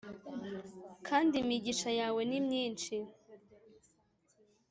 [1.07, 2.95] kandi imigisha yawe ni myinshi.